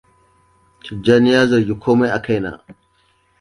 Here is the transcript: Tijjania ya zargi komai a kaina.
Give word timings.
Tijjania 0.83 1.35
ya 1.37 1.47
zargi 1.49 1.75
komai 1.83 2.11
a 2.11 2.19
kaina. 2.25 2.51